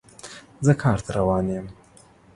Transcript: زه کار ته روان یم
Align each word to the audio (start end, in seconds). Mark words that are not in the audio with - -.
زه 0.65 0.73
کار 0.81 0.99
ته 1.05 1.09
روان 1.17 1.45
یم 1.55 1.67